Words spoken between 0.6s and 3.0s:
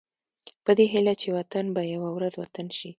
په دې هيله چې وطن به يوه ورځ وطن شي.